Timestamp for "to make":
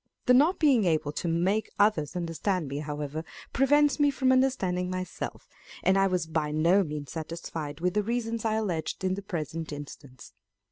1.11-1.69